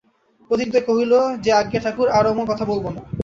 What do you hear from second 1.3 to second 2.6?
যে আজ্ঞে ঠাকুর, আর অমন